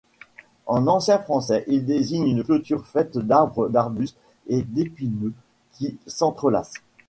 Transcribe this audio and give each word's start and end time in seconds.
En 0.65 0.87
ancien 0.87 1.19
français, 1.19 1.63
il 1.67 1.85
désigne 1.85 2.25
une 2.27 2.43
clôture 2.43 2.87
faite 2.87 3.19
d'arbres, 3.19 3.69
d'arbustes 3.69 4.17
et 4.47 4.63
d'épineux 4.63 5.33
qui 5.73 5.99
s'entrelacent. 6.07 6.81